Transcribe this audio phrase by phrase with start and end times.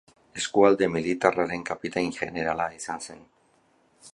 [0.39, 3.25] Eskualde Militarraren kapitain-jenerala izan zen.